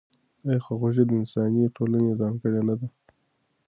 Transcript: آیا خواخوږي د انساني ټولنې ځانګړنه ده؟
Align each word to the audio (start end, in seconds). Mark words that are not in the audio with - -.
آیا 0.45 0.59
خواخوږي 0.65 1.03
د 1.07 1.11
انساني 1.19 1.63
ټولنې 1.75 2.11
ځانګړنه 2.19 2.73
ده؟ 2.79 2.87